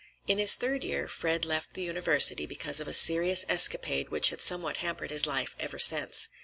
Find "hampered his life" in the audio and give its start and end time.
4.77-5.53